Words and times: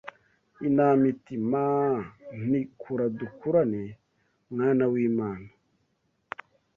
Intama 0.67 1.03
iti 1.13 1.33
Maaa 1.51 1.95
nti 2.43 2.61
Kura 2.81 3.05
dukurane 3.19 3.83
mwana 4.51 4.83
w’Imana 4.91 5.47